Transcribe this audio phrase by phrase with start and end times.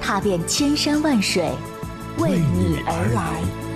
[0.00, 1.50] 踏遍千山万水，
[2.18, 3.67] 为你而来。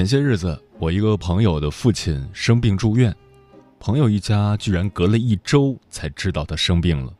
[0.00, 3.14] 前些日子，我一个朋友的父亲生病住院，
[3.78, 7.12] 朋友一家居然隔了一周才知道他生病了。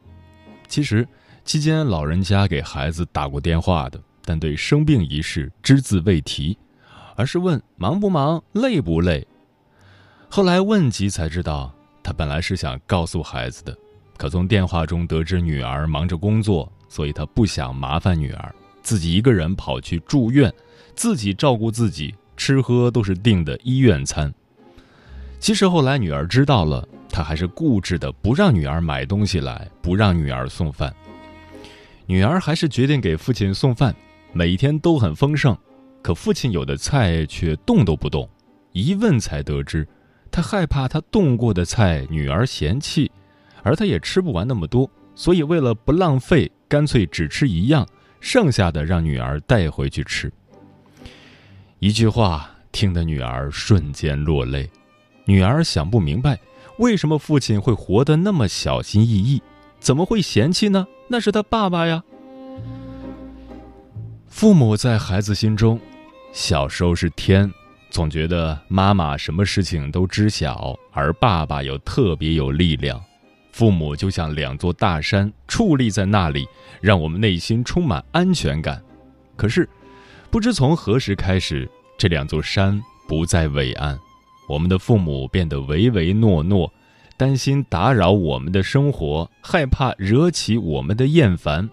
[0.66, 1.06] 其实
[1.44, 6.56] 期间老人家给孩子打过电话的，但对生病一事只字未提，
[7.16, 9.28] 而是问忙不忙、累不累。
[10.30, 11.70] 后来问及才知道，
[12.02, 13.76] 他本来是想告诉孩子的，
[14.16, 20.50] 可从电话中得知女儿忙着工作，所以他不想麻烦女儿，自己一个人跑去住院，
[20.94, 22.14] 自己照顾自己。
[22.40, 24.32] 吃喝都是订的医院餐。
[25.38, 30.90] 其实后来女儿知道了，他还是固执的不让女儿买东西来，不让女儿送饭。
[32.06, 33.94] 女儿还是决定给父亲送饭，
[34.32, 35.54] 每一天都很丰盛。
[36.00, 38.26] 可父亲有的菜却动都不动。
[38.72, 39.86] 一问才得知，
[40.30, 43.12] 他害怕他动过的菜女儿嫌弃，
[43.62, 47.86] 而他也吃不完那么多，所以为了不浪费，干脆只吃一样，
[48.18, 50.32] 剩下的让女儿带回去吃。
[51.80, 54.68] 一句话听得女儿瞬间落泪，
[55.24, 56.38] 女儿想不明白，
[56.76, 59.42] 为什么父亲会活得那么小心翼翼，
[59.78, 60.86] 怎么会嫌弃呢？
[61.08, 62.04] 那是他爸爸呀。
[64.28, 65.80] 父母在孩子心中，
[66.34, 67.50] 小时候是天，
[67.88, 73.02] 总觉得妈妈什么事情都知晓，而爸爸又特别有力量。
[73.52, 76.46] 父母就像两座大山矗立在那里，
[76.82, 78.82] 让我们内心充满安全感。
[79.34, 79.66] 可是。
[80.30, 81.68] 不知从何时开始，
[81.98, 83.98] 这两座山不再伟岸，
[84.48, 86.72] 我们的父母变得唯唯诺诺，
[87.16, 91.68] 担心打扰我们的生活，害怕惹起我们的厌烦。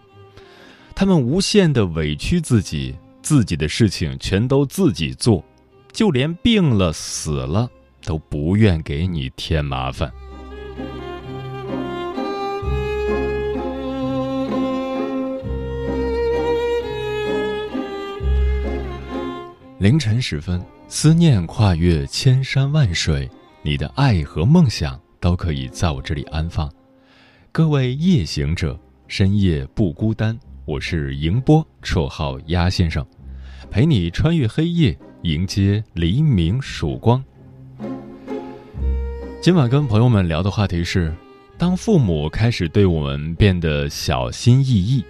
[0.95, 5.43] 他们无限的委屈自己，自己的事情全都自己做，
[5.91, 7.69] 就连病了死了
[8.03, 10.11] 都不愿给你添麻烦。
[19.79, 23.29] 凌晨时分，思念跨越千山万水，
[23.61, 26.67] 你的爱和梦想都可以在我这里安放。
[27.51, 28.75] 各位夜行者，
[29.07, 30.35] 深夜不孤单。
[30.65, 33.05] 我是迎波，绰号鸭先生，
[33.69, 37.23] 陪你穿越黑夜，迎接黎明曙光。
[39.43, 41.13] 今晚跟朋友们聊的话题是：
[41.55, 45.05] 当父母开始对我们变得小心翼翼，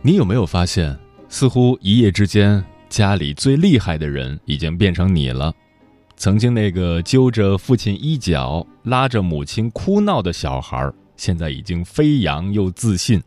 [0.00, 0.98] 你有没有发现？
[1.30, 5.54] 似乎一夜之间，家里最厉害的人已经变成你了。
[6.16, 13.22] 曾经那个揪着父亲衣角、拉着母亲哭闹的小孩，现在已经飞扬又自信，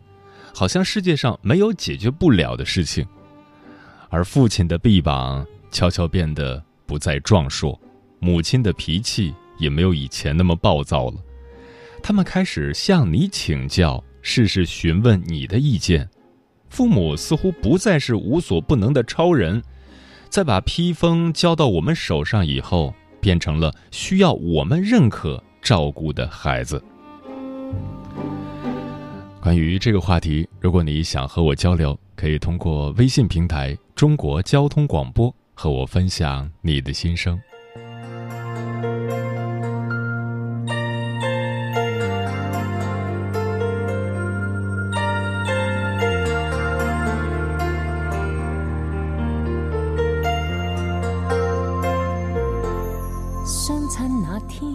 [0.54, 3.08] 好像世界上没有解决不了的事情。
[4.10, 7.80] 而父亲的臂膀悄悄变得不再壮硕，
[8.20, 11.16] 母亲的脾气也没有以前那么暴躁了。
[12.04, 16.08] 他们开始向你请教，事事询问你的意见。
[16.74, 19.62] 父母似乎不再是无所不能的超人，
[20.28, 22.92] 在把披风交到我们手上以后，
[23.22, 26.84] 变成了需要我们认可、照顾的孩子。
[29.40, 37.40] 关于这个话题，如果你想和我交流，可以通过微信平台“中国交通广播”和我分享你的心声。
[54.48, 54.74] 天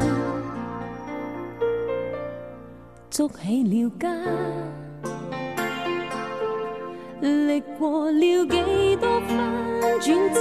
[3.10, 4.08] 筑起了家，
[7.20, 9.36] 历过了几多番
[10.00, 10.40] 转折，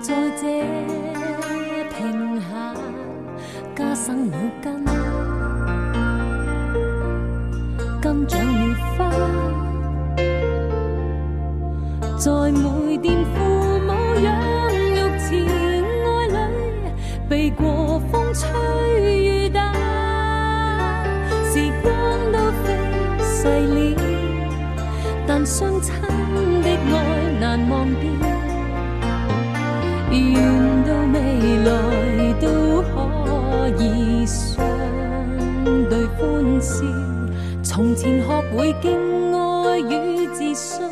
[0.00, 0.42] 在这
[1.90, 2.74] 停下
[3.74, 4.84] 加生脑筋，
[8.02, 8.98] 跟长了花，
[12.18, 13.14] 在每店
[25.46, 25.94] 相亲
[26.60, 28.10] 的爱难忘掉，
[30.10, 30.34] 愿
[30.82, 31.16] 到未
[31.62, 31.70] 来
[32.40, 34.56] 都可以相
[35.88, 36.84] 对欢笑。
[37.62, 38.90] 从前学会敬
[39.32, 40.82] 爱与自信，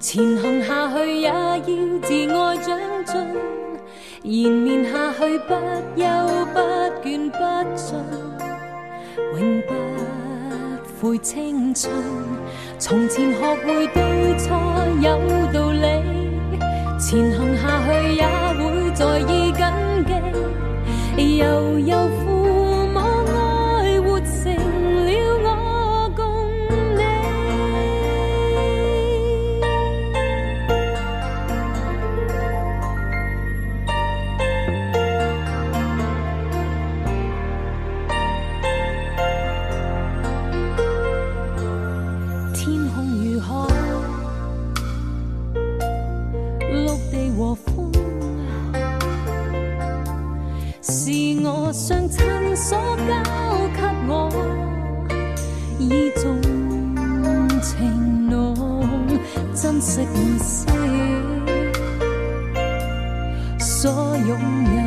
[0.00, 3.14] 前行下去也要自爱长进，
[4.22, 5.54] 延绵下去不
[5.96, 6.02] 休
[6.54, 6.58] 不
[7.06, 7.36] 倦不
[7.76, 7.88] 尽，
[9.38, 11.92] 永不悔青春。
[12.80, 14.56] 从前学会对错
[15.02, 15.18] 有
[15.52, 15.84] 道理，
[16.98, 18.24] 前行下去也
[18.56, 19.62] 会在意谨
[20.06, 21.94] 记，悠悠
[55.80, 56.40] 依種
[57.62, 58.54] 情浓，
[59.54, 60.66] 珍惜每息
[63.58, 63.90] 所
[64.28, 64.38] 拥
[64.76, 64.79] 有。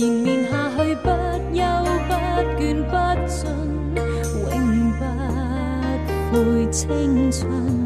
[0.00, 1.10] 延绵下去不
[1.52, 1.60] 休
[2.08, 2.14] 不
[2.58, 2.92] 倦不
[3.28, 3.38] 尽，
[4.50, 4.92] 永
[6.32, 7.79] 不悔青春。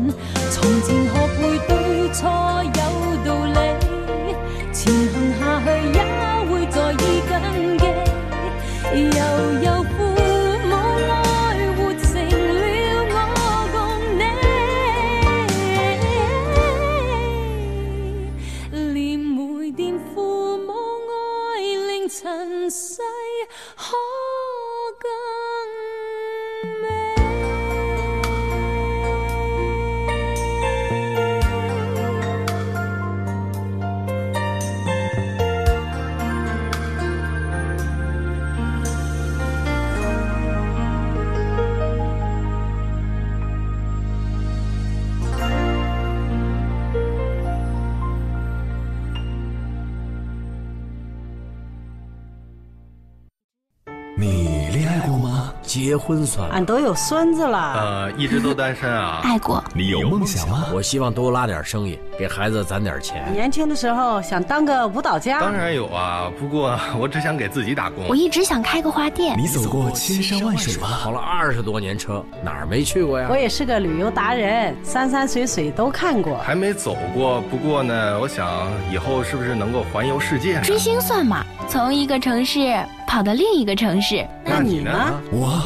[55.75, 56.55] 结婚算了？
[56.55, 59.23] 俺都有孙子了，呃，一直都单身啊。
[59.25, 60.67] 爱过，你有梦想吗？
[60.73, 63.25] 我希望多拉点生意，给孩子攒点钱。
[63.33, 68.15] 年轻的时候想当个舞蹈家，当然有啊，不过我只想给自己打工我。
[68.15, 69.37] 一直想开个花店。
[69.39, 70.89] 你走过千山万水吗？
[71.03, 73.37] 跑了二十多年车，哪儿没去过呀我？
[73.37, 76.39] 也是个旅游达人，山山水水都看过。
[76.39, 80.61] 还没走过，不过呢，我想以后是不是能够环游世界？
[80.61, 81.45] 追星算吗？
[81.69, 84.93] 从一个城市跑到另一个城市，那你呢？
[85.31, 85.63] 我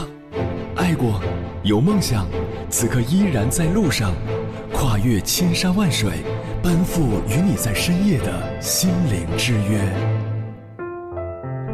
[0.77, 1.21] 爱过，
[1.63, 2.27] 有梦想，
[2.71, 4.13] 此刻依然在路上，
[4.73, 6.11] 跨越千山万水，
[6.69, 9.81] 奔赴与你在深夜的心灵之约。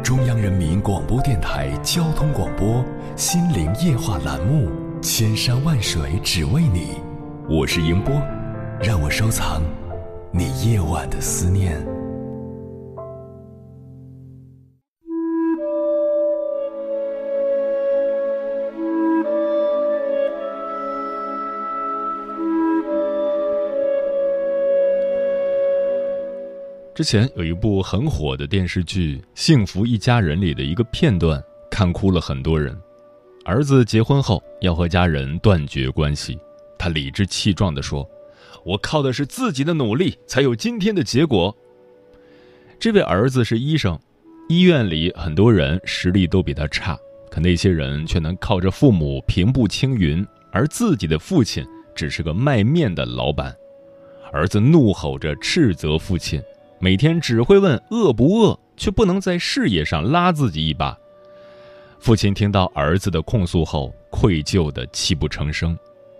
[0.01, 2.77] 中央人民广播电台交通广播
[3.17, 4.71] 《心灵夜话》栏目，
[5.01, 6.91] 千山万水只为你，
[7.49, 8.15] 我是迎波，
[8.81, 9.61] 让我收藏
[10.31, 11.94] 你夜晚的思念。
[26.95, 32.73] 之前有一部很火的电视剧《幸福一家人》里的一个片段，看哭了很多人。
[33.43, 36.39] 儿子结婚后要和家人断绝关系，
[36.79, 38.09] 他理直气壮地说
[38.63, 41.53] ：“我靠的是自己的努力，才有今天的结果。”
[42.79, 43.99] 这位儿子是医生，
[44.47, 46.97] 医院里很多人实力都比他差，
[47.29, 51.61] 可那些人却能靠着父母平步青云，而自己的父亲
[51.93, 53.53] 只是个卖面的老板。
[54.31, 56.41] 儿子怒吼着斥责父亲，
[56.79, 60.97] 每天只会问饿不饿，却不能在事业上拉自己一把。
[61.99, 65.77] 父亲听到儿子的控诉后，愧疚的泣不成声。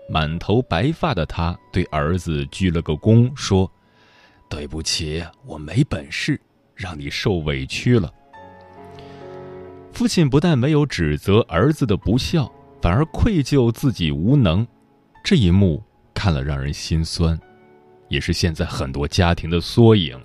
[0.08, 3.70] 满头白发的他对儿子鞠了个躬，说
[4.48, 6.40] ：“对不起，我没本事，
[6.74, 8.12] 让你受委屈了。”
[9.92, 14.66] 父亲不但没有指责儿子的不孝，反而愧疚自己无能。
[15.24, 15.82] 这一幕
[16.14, 17.38] 看了让人心酸，
[18.08, 20.16] 也是现在很多家庭的缩影。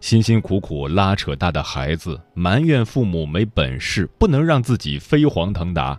[0.00, 5.98] 辛辛苦苦拉扯大的孩子，埋怨父母没本事，不能让自己飞黄腾达。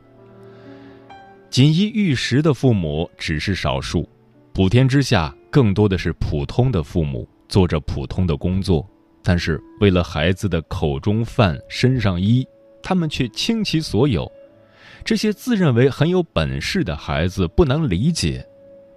[1.52, 4.10] 锦衣玉食的父母只是少数，
[4.54, 8.90] 普天之下更多的是普通的父母，做着普通的工作，
[9.22, 12.46] 但是为了孩子的口中饭、身上衣，
[12.82, 14.30] 他们却倾其所有。
[15.06, 18.44] 这些自认为很有本事的孩子不能理解，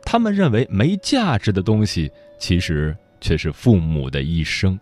[0.02, 4.78] 他们认为没价值的东西，其实却是父母的一生。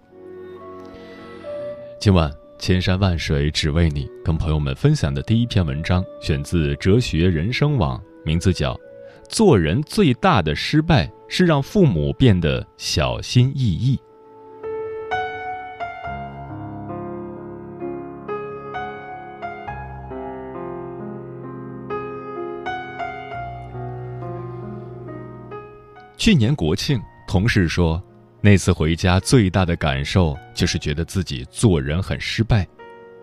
[2.03, 2.29] 今晚。
[2.59, 8.75] 千山万水只为你，跟朋友们分享的第一篇文章选自哲学人生网，名字叫
[9.29, 13.97] 《做人最大的失败是让父母变得小心翼翼》。
[26.17, 28.03] 去年国庆，同事说。
[28.45, 32.67] 那次回家最大的感受就是觉得自己做人很失败，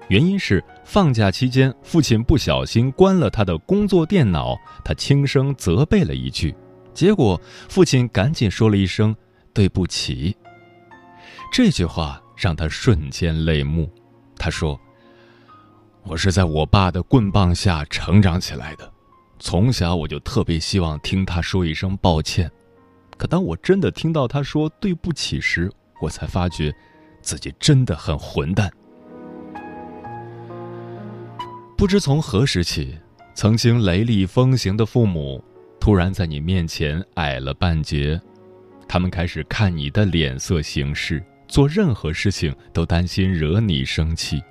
[0.07, 6.55] 原因是放假期间父亲不小心关了他的工作电脑，他轻声责备了一句，
[6.93, 9.13] 结果父亲赶紧说了一声
[9.53, 10.33] 对不起。
[11.51, 13.91] 这句话让他瞬间泪目。
[14.37, 14.79] 他说
[16.03, 18.89] ：“我是在我爸的棍棒下成长起来的，
[19.37, 22.49] 从小我就特别希望听他说一声抱歉。”
[23.19, 25.69] 可当我真的听到他说对不起时，
[26.01, 26.73] 我才发觉，
[27.21, 28.71] 自己真的很混蛋。
[31.77, 32.97] 不知从何时起，
[33.33, 35.43] 曾经雷厉风行的父母，
[35.81, 38.17] 突然在你面前矮了半截，
[38.87, 44.41] 他们开始看你的脸色行事，做任何事情都担心惹你生气。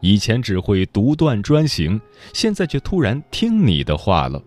[0.00, 2.00] 以前只会独断专行，
[2.32, 4.40] 现在却突然听你的话了。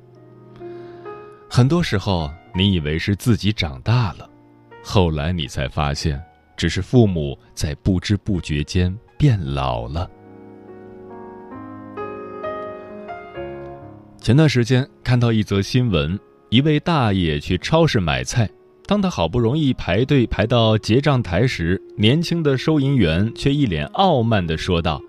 [1.49, 2.31] 很多时候。
[2.57, 4.29] 你以为是自己长大了，
[4.81, 6.23] 后来你才发现，
[6.55, 10.09] 只是父母在不知不觉间变老了。
[14.21, 16.17] 前段时间看到一则新闻，
[16.49, 18.49] 一位大爷去超市买菜，
[18.85, 25.01] 当他好不容易排队排到结账台时，年轻的收银员却一脸傲慢的说道：“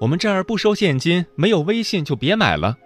[0.00, 2.76] 我们这儿不收现金，没有微信就别买了。”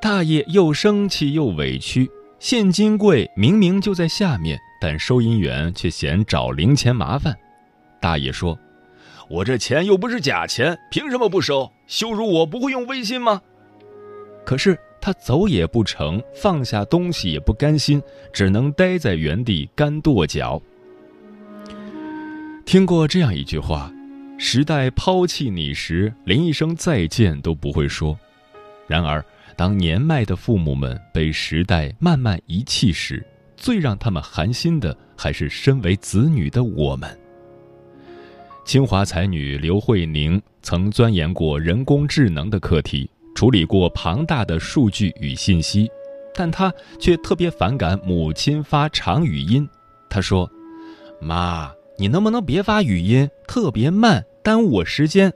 [0.00, 2.08] 大爷又生气又委屈。
[2.38, 7.34] 现金柜明明就在下面，但收银员却嫌找零钱麻烦。
[7.98, 8.58] 大爷说
[9.28, 11.72] ：“我这钱又不是假钱，凭什么不收？
[11.86, 13.40] 羞辱我不会用微信吗？”
[14.44, 18.02] 可是他走也不成，放下东西也不甘心，
[18.32, 20.60] 只能待在原地干跺脚。
[22.66, 23.90] 听过这样一句话
[24.38, 28.16] ：“时代抛弃你时，连一声再见都不会说。”
[28.86, 29.24] 然而。
[29.56, 37.18] 当年迈的父母们被时代慢慢遗弃时，最让他们寒心的还是身为子女的我们。
[38.66, 45.88] 清华才女刘慧宁曾钻研过人工智能的课题，处理过庞大的数据与信息，
[46.34, 46.70] 但她
[47.00, 49.66] 却特别反感母亲发长语音。
[50.10, 50.50] 她说
[51.18, 55.32] ：“妈，你能不能别发语音，特别慢，耽误我时间。”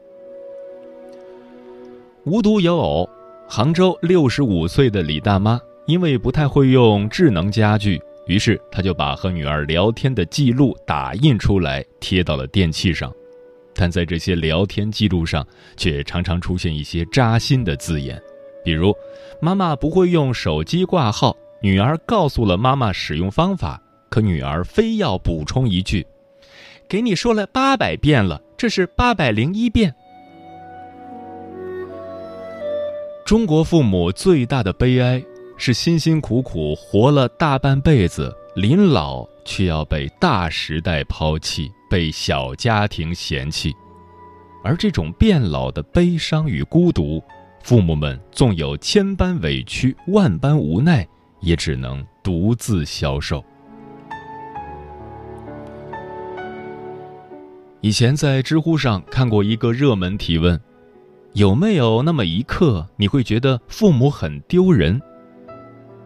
[2.26, 3.08] 无独有偶。
[3.52, 13.12] 杭州六十五岁的李大妈，因为不太会用智能家具，于是她就把和女儿聊天的记录打印出来贴到了电器上。
[13.74, 15.44] 但在这些聊天记录上，
[15.76, 18.22] 却常常出现一些扎心的字眼，
[18.64, 18.94] 比如
[19.42, 26.06] “妈妈不会用手机挂号”，女儿告诉了妈妈使用方法，可女儿非要补充一句
[26.88, 29.92] ：“给你说了八百遍了，这是八百零一遍。”
[33.30, 35.24] 中国父母最大的悲哀
[35.56, 43.72] 是辛辛苦苦活了大半辈子，临老却要被大时代抛弃，被小家庭嫌弃。
[44.64, 47.22] 而这种变老的悲伤与孤独，
[47.62, 51.06] 父母们纵有千般委屈、万般无奈，
[51.38, 53.44] 也只能独自消受。
[57.80, 60.60] 以前在知乎上看过一个热门提问。
[61.34, 65.00] 有没有那么一刻，你会觉得父母很丢人？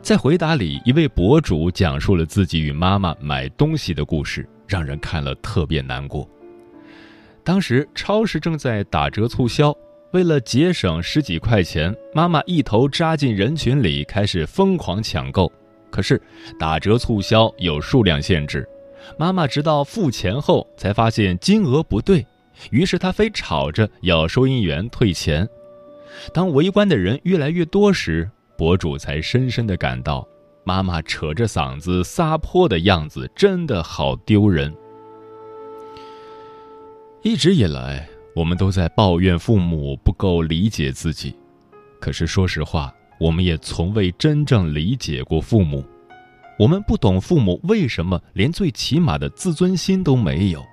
[0.02, 6.28] 在回答里，一位博主讲述了自己与妈妈买东西的故事，让人看了特别难过。
[7.42, 9.74] 当时超市正在打折促销，
[10.12, 15.50] 为了节省十几块钱，妈妈一头扎进人群里，开始疯狂抢购。
[15.90, 16.20] 可是
[16.58, 18.68] 打折促销有数量限制，
[19.18, 22.26] 妈妈直到付钱后才发现金额不对。
[22.70, 25.48] 于是他非吵着要收银员退钱。
[26.32, 30.26] 当围观的人越来越多时，博主才深深的感到，
[30.64, 34.74] 妈妈扯着嗓子撒泼的样子真的好丢人。
[37.22, 41.34] 一直以来，我们都在抱怨父母不够理解自己，
[42.00, 45.84] 可是说实话，我们也从未真正理解过父母。
[46.58, 50.64] 我们不懂父母为什么连最起码的自尊心都没有，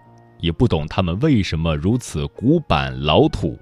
[0.41, 3.57] 也不懂他们为什么如此古板老土。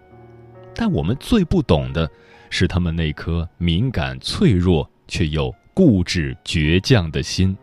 [0.73, 2.09] 但我们最不懂的，
[2.49, 7.55] 是他们那颗敏感脆弱却又固执倔强的心。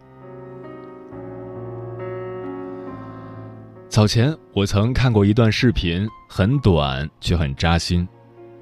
[3.88, 8.06] 早前我曾看过一段视频，很短却很扎心。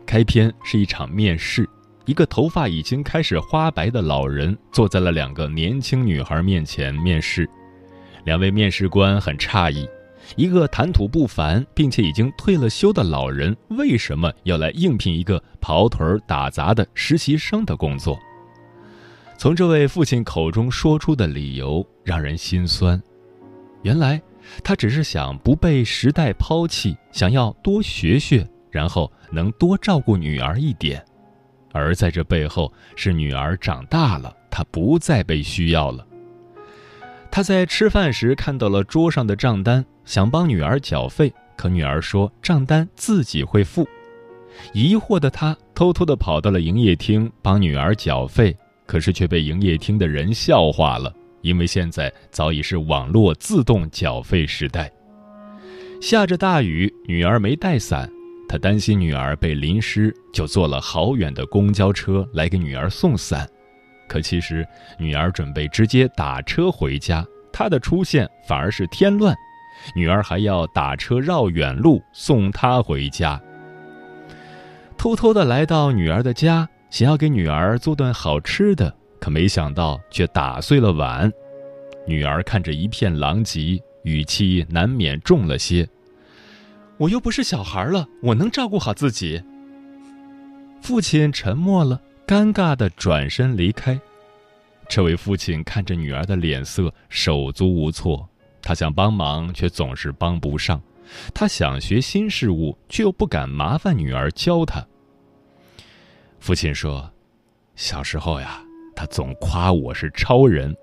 [0.07, 1.69] 开篇是一场面试，
[2.05, 7.49] 一个头发已经开始花白的老人坐在了两个年轻女孩面前面试，
[8.25, 9.89] 两位面试官很诧异。
[10.37, 18.19] 一个谈吐不凡并且已经退了休的老人，为什么要来应聘一个跑腿打杂的实习生的工作？
[19.37, 23.01] 从这位父亲口中说出的理由让人心酸。
[23.83, 24.21] 原来
[24.63, 31.05] 他只是想不被时代抛弃，想要多学学，然后能多照顾女儿一点。
[31.73, 36.07] 而在这背后，是女儿长大了，他不再被需要了。
[37.35, 43.85] 他在吃饭时看到了桌上的账单，想帮女儿缴费，可女儿说账单自己会付。
[44.73, 54.89] 疑惑的他偷偷的跑到了营业厅帮女儿缴费，可是却被营业厅的人笑话了，因为现在早已是网络自动缴费时代。
[56.01, 58.09] 下着大雨，女儿没带伞，
[58.49, 63.45] 他担心女儿被淋湿，就坐了好远的公交车来给女儿送伞。
[64.09, 64.67] 可其实，
[64.99, 69.35] 女儿准备直接打车回家，她的出现反而是添乱。
[69.97, 73.41] 女儿还要打车绕远路送她回家。
[74.97, 81.31] 偷偷的来到女儿的家，想要给女儿做顿好吃的，可没想到却打碎了碗。
[82.07, 85.89] 女儿看着一片狼藉，语气难免重了些
[86.99, 89.43] ：“我又不是小孩了，我能照顾好自己。”
[90.81, 92.01] 父亲沉默了。
[92.27, 94.01] 尴尬的转身离开，
[94.89, 98.27] 这位父亲看着女儿的脸色，手足无措。
[98.63, 100.81] 他想帮忙，却总是帮不上；
[101.35, 104.83] 他想学新事物，却又不敢麻烦女儿教他。
[106.41, 107.13] 父亲说
[107.77, 108.63] ：“小时候呀，
[108.97, 110.75] 他总夸我是超人，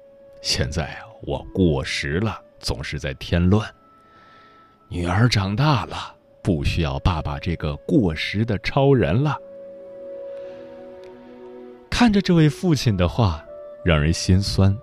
[0.43, 3.67] 现在我过时了，总是在添乱。
[4.89, 9.36] 女儿长大了，不需要爸爸这个过时的超人了。”
[12.02, 13.46] 看着这位父亲的话，
[13.86, 14.76] 让人心酸，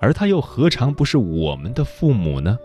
[0.00, 2.58] 而他又何尝不是我们的父母呢？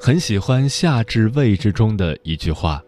[0.00, 2.82] 很喜欢《夏至未至》中的一句话：“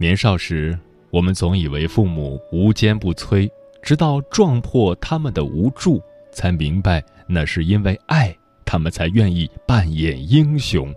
[0.00, 0.78] 年少时，
[1.10, 3.46] 我们总以为父母无坚不摧，
[3.82, 6.00] 直到撞破他们的无助，
[6.32, 10.90] 才明白那是因为爱，他们才愿意扮演英雄。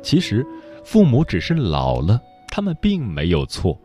[0.00, 0.46] 其实，
[0.84, 3.76] 父母只是老了，他们并没有错。”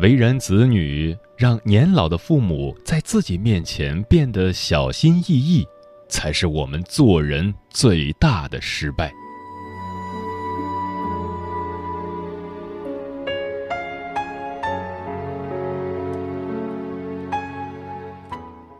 [0.00, 5.66] 为人子女，让年老的父母在自己面前变得小心翼翼，
[6.08, 9.12] 才是我们做人最大的失败。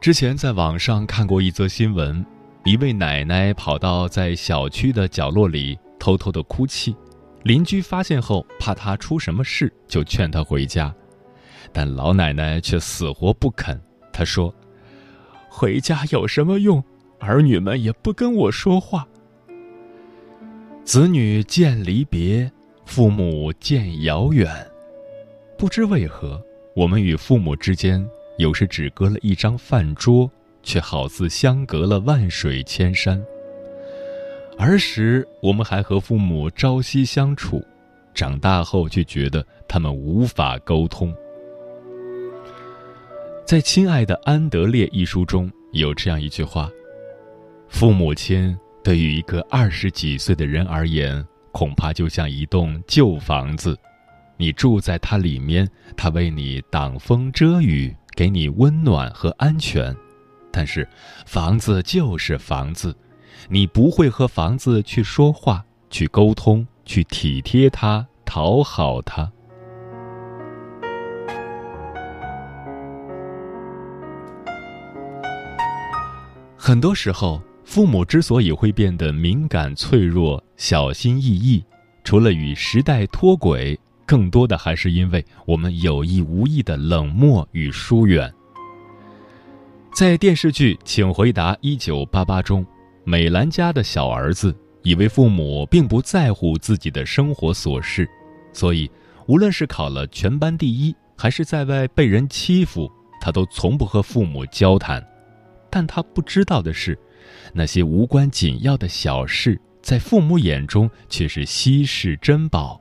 [0.00, 2.24] 之前在网上看过一则新闻，
[2.64, 6.96] 一位奶奶跑到在小区的角落里偷偷的哭泣，
[7.42, 10.90] 邻居发现后怕她出什么事，就劝她回家。
[11.72, 13.80] 但老奶奶却死活不肯。
[14.12, 14.52] 她说
[15.48, 16.83] ：“回家有什么用？
[17.18, 19.06] 儿女们也不跟我说话。
[20.85, 22.50] 子女渐离别，
[22.87, 24.50] 父母渐遥远。
[25.59, 26.42] 不知为何，
[26.74, 28.04] 我们与父母之间
[28.38, 30.30] 有时只隔了一张饭桌，
[30.62, 33.22] 却好似相隔了万水千山。
[34.59, 37.62] 儿时我们还和父母朝夕相处，
[38.14, 41.14] 长大后却觉得他们无法沟通。”
[43.50, 46.70] 在《亲爱的安德烈》一书中有这样一句话
[47.68, 53.76] ：“父母亲对于一个二十几岁的人而言，恐怕就像一栋旧房子，
[54.36, 59.92] 你住在它里面，它为你挡风遮雨，给你温暖和安全。
[60.52, 60.88] 但是，
[61.26, 62.96] 房子就是房子，
[63.48, 69.28] 你不会和房子去说话、去沟通、去体贴它、讨好它。”
[76.62, 81.64] 很多时候，父母之所以会变得敏感、脆弱、小心翼翼，
[82.05, 88.31] 除了与时代脱轨，更多的还是因为我们有意无意的冷漠与疏远。
[89.94, 92.64] 在电视剧《请回答一九八八》中，
[93.05, 98.07] 美兰家的小儿子以为父母并不在乎自己的生活琐事，
[98.53, 98.88] 所以
[99.27, 105.03] 无论是考了全班第一，还是在外被人欺负，他都从不和父母交谈。
[105.70, 106.98] 但他不知道的是。
[107.52, 112.80] 那些无关紧要的小事，在父母眼中却是稀世珍宝。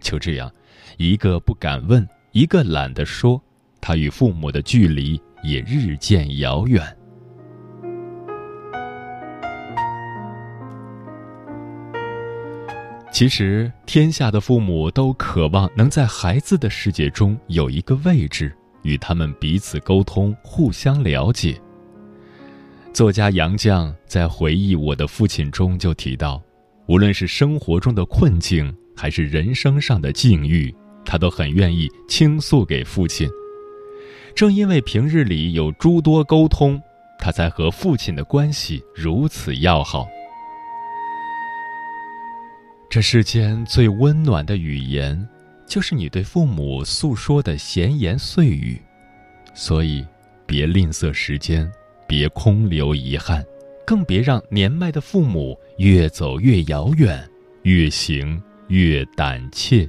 [0.00, 0.50] 就这样，
[0.98, 3.40] 一个不敢问，一个懒得说，
[3.80, 6.84] 他与父母的距离也日渐遥远。
[13.10, 21.60] 其实，天下的父母都渴望能在孩子的世界中有一个位置，与他们彼此沟通，互相了解。
[22.92, 26.42] 作家杨绛在回忆我的父亲中就提到，
[26.86, 33.26] 无论是生活中的困境，还是人生上的境遇，他都很愿意倾诉给父亲。
[34.34, 36.80] 正因为平日里有诸多沟通，
[37.18, 40.06] 他才和父亲的关系如此要好。
[42.90, 45.26] 这世间最温暖的语言，
[45.66, 48.78] 就是你对父母诉说的闲言碎语，
[49.54, 50.06] 所以
[50.44, 51.70] 别吝啬时间。
[52.12, 53.42] 别空留遗憾，
[53.86, 57.26] 更别让年迈的父母越走越遥远，
[57.62, 59.88] 越行越胆怯。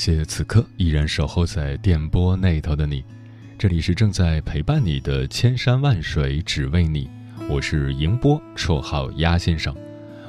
[0.00, 3.04] 谢此刻依然守候在电波那头的你，
[3.58, 7.06] 这里是正在陪伴你的千山万水只为你，
[7.50, 9.76] 我是迎波，绰号鸭先生。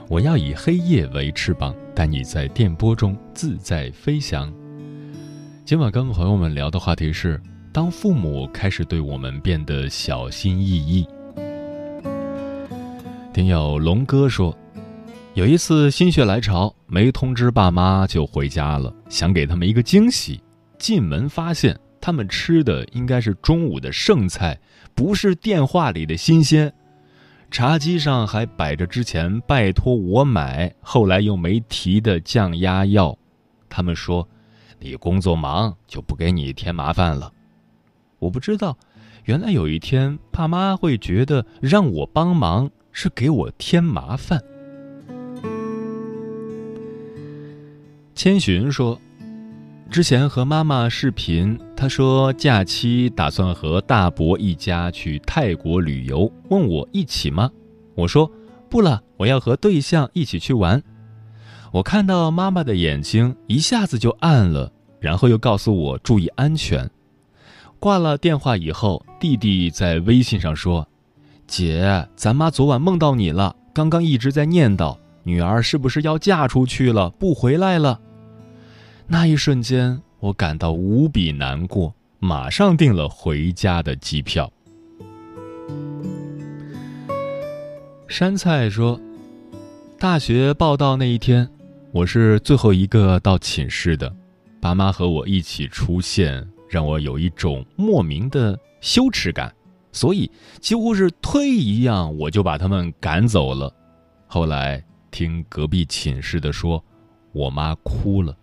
[0.09, 4.53] 我要以黑夜为翅膀，带你在电波中自在飞翔。
[5.63, 11.07] 今晚跟朋友们聊的话题是：当父母开始对我们变得小心翼翼。
[13.33, 14.53] 听友龙哥说。
[15.33, 20.43] 有一次心血来潮，没通知爸妈就回家了，想给他们一个惊喜。
[20.77, 24.59] 进门发现他们吃的应该是中午的剩菜，
[24.93, 26.71] 不是电话里的新鲜。
[27.49, 33.17] 茶几上还摆着之前拜托我买，后来又没提的降压药。
[33.69, 34.27] 他们说
[34.79, 37.31] ：“你工作忙，就不给你添麻烦了。”
[38.19, 38.77] 我不知道，
[39.23, 44.41] 原来有一天爸妈会觉得让我帮忙是给我添麻烦。
[48.13, 48.99] 千寻说
[49.89, 57.49] ：“之前和妈妈视频，她说假期打算和大伯一家去泰国旅游，问我一起吗？
[57.95, 58.29] 我说
[58.69, 60.81] 不了，我要和对象一起去玩。
[61.71, 66.89] 我看到妈妈的眼睛一下子就暗了，然后又告诉我注意安全。
[67.79, 70.87] 挂了电话以后，弟弟在微信上说
[71.47, 77.99] ：‘姐，咱妈昨晚梦到你了，刚刚一直在念叨女儿是不是要嫁出去了，不回来了。’”
[79.07, 84.51] 那一瞬间，我感到无比难过，马上订了回家的机票。
[88.07, 88.99] 山菜说
[89.99, 91.47] ：“大学报到那一天，
[91.91, 94.13] 我是最后一个到寝室的，
[94.59, 99.53] 爸妈和我一起出现，让我有一种莫名的羞耻感，
[99.91, 100.29] 所以
[100.59, 103.73] 几乎是推一样，我就把他们赶走了。
[104.27, 106.83] 后来听隔壁寝室的说，
[107.33, 108.35] 我妈哭了。”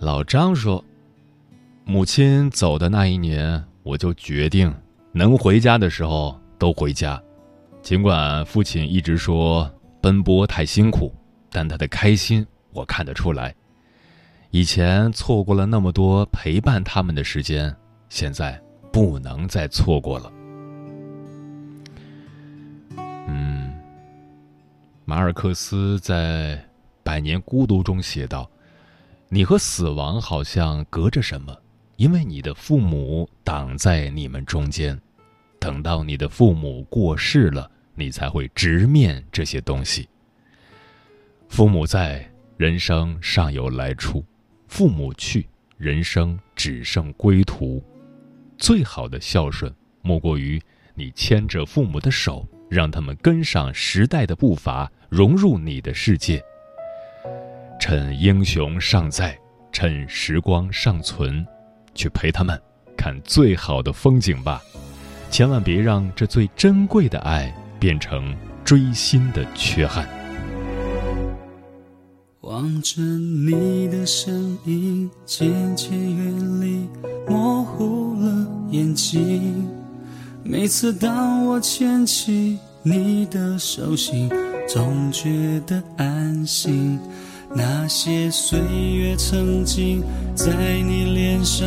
[0.00, 0.82] 老张说
[1.84, 4.72] ：“母亲走的那一年，我就决定
[5.12, 7.20] 能回家的时候都回家。
[7.82, 11.12] 尽管父亲一直说奔波太辛苦，
[11.50, 13.54] 但他的开心我看得出来。
[14.50, 17.74] 以前错过了那么多陪伴他们的时间，
[18.08, 18.58] 现在
[18.92, 20.32] 不能再错过了。”
[25.08, 26.62] 马尔克斯在。
[27.02, 28.50] 百年孤独》中写道
[29.30, 31.56] ：“你和死亡好像隔着什么，
[31.96, 35.00] 因为你的父母挡在你们中间。
[35.58, 40.06] 等到你的父母过世了，你才会直面这些东西。
[41.48, 44.22] 父母在，人生尚有来处；
[44.66, 47.82] 父母去，人生只剩归途。
[48.58, 50.60] 最好的孝顺，莫过于
[50.94, 56.42] 你牵着父母的手。”让他们跟上时代的步伐，融入你的世界。
[57.80, 59.38] 趁英雄尚在，
[59.72, 61.46] 趁时光尚存，
[61.94, 62.60] 去陪他们
[62.96, 64.60] 看最好的风景吧。
[65.30, 70.08] 千万别让这最珍贵的爱变成追星的缺憾。
[72.40, 76.88] 望着你的身影渐渐远离，
[77.28, 79.68] 模糊了眼睛。
[80.42, 84.30] 每次当我牵起你的手心，
[84.68, 85.28] 总觉
[85.66, 87.00] 得安心。
[87.50, 90.04] 那些岁月曾经
[90.34, 90.52] 在
[90.86, 91.66] 你脸上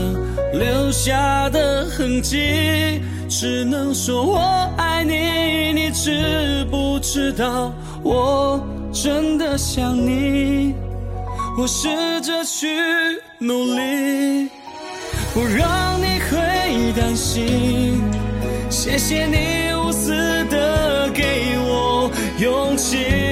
[0.54, 4.38] 留下的痕迹，只能说我
[4.78, 5.74] 爱你。
[5.74, 10.76] 你知不知道，我真的想你。
[11.58, 11.90] 我试
[12.22, 12.68] 着去
[13.40, 14.48] 努力，
[15.34, 18.00] 不让你会担心。
[18.70, 20.12] 谢谢你无私
[20.46, 21.71] 的给我
[22.38, 23.31] 勇气，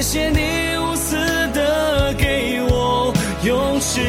[0.00, 1.14] 谢谢你无私
[1.52, 3.12] 的给我
[3.44, 4.00] 勇气，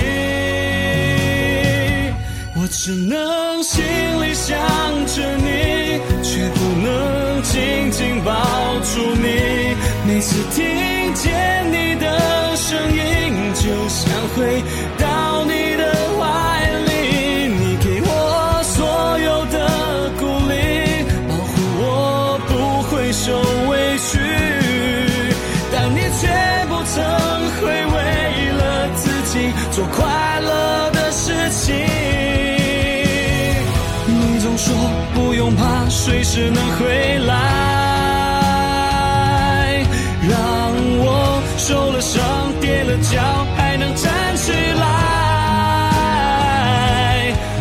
[2.55, 3.83] 我只能心
[4.23, 4.55] 里想
[5.05, 8.31] 着你，却不能紧紧抱
[8.79, 9.75] 住你。
[10.07, 14.63] 每次听见你的声音，就想回
[36.03, 37.35] 随时能回来，
[40.27, 40.35] 让
[40.97, 43.21] 我受了伤、跌了跤
[43.55, 44.83] 还能站起来。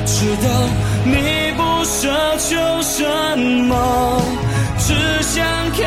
[0.07, 0.48] 知道
[1.05, 3.05] 你不奢求什
[3.68, 3.74] 么，
[4.79, 5.79] 只想看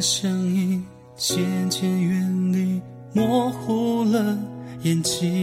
[0.00, 0.84] 声音
[1.16, 2.80] 渐渐远离，
[3.12, 4.38] 模糊了
[4.82, 5.37] 眼睛。